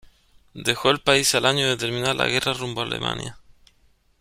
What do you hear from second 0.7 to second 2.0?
el país al año de